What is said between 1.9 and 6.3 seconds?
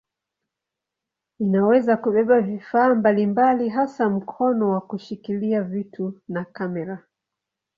kubeba vifaa mbalimbali hasa mkono wa kushikilia vitu